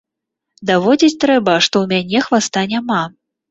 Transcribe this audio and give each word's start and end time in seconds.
Даводзіць 0.69 1.19
трэба, 1.25 1.53
што 1.67 1.75
ў 1.83 2.01
мяне 2.01 2.25
хваста 2.31 2.67
няма. 2.75 3.01